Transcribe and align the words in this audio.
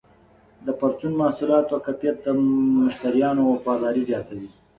د 0.65 0.67
پرچون 0.79 1.13
محصولاتو 1.21 1.75
کیفیت 1.85 2.17
د 2.23 2.27
مشتریانو 2.81 3.41
وفاداري 3.53 4.01
زیاتوي. 4.09 4.49